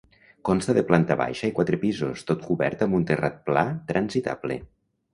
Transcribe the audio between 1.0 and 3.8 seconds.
baixa i quatre pisos, tot cobert amb un terrat pla